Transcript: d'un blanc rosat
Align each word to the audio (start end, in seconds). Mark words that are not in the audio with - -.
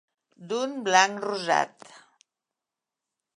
d'un 0.53 0.71
blanc 0.87 1.19
rosat 1.25 1.87